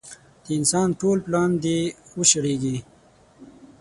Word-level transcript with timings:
د 0.43 0.45
انسان 0.59 0.89
ټول 0.99 1.17
پلان 1.25 1.49
دې 1.63 1.79
وشړېږي. 2.17 2.77